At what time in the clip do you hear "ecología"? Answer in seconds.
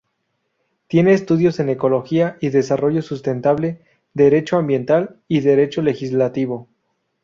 1.69-2.35